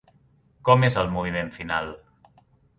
Com 0.69 0.87
és 0.87 0.97
el 1.03 1.13
moviment 1.17 1.53
final? 1.61 1.95